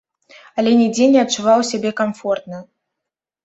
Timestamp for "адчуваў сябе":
1.25-1.95